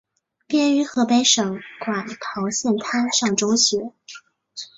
[0.47, 3.93] 毕业于河北省馆陶县滩上中学。